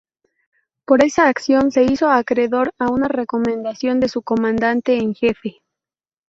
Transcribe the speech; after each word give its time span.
Por 0.83 1.03
esa 1.05 1.27
acción 1.29 1.69
se 1.69 1.83
hizo 1.83 2.09
acreedor 2.09 2.73
a 2.79 2.87
una 2.91 3.07
recomendación 3.07 3.99
de 3.99 4.09
su 4.09 4.23
comandante 4.23 4.97
en 4.97 5.13
jefe. 5.13 5.61